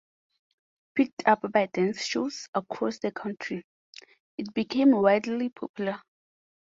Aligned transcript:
Picked 0.95 1.27
up 1.27 1.41
by 1.51 1.67
dance 1.67 2.03
shows 2.03 2.49
across 2.55 2.97
the 2.97 3.11
country, 3.11 3.63
it 4.35 4.51
became 4.51 4.93
widely 4.99 5.49
popular. 5.49 6.01